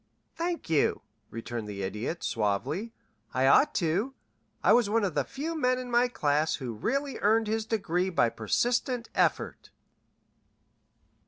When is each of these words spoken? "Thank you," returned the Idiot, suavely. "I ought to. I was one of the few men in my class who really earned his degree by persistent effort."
"Thank 0.35 0.67
you," 0.67 1.01
returned 1.29 1.67
the 1.67 1.83
Idiot, 1.83 2.23
suavely. 2.23 2.91
"I 3.35 3.45
ought 3.45 3.75
to. 3.75 4.15
I 4.63 4.73
was 4.73 4.89
one 4.89 5.03
of 5.03 5.13
the 5.13 5.23
few 5.23 5.55
men 5.55 5.77
in 5.77 5.91
my 5.91 6.07
class 6.07 6.55
who 6.55 6.73
really 6.73 7.19
earned 7.19 7.45
his 7.45 7.67
degree 7.67 8.09
by 8.09 8.29
persistent 8.29 9.11
effort." 9.13 9.69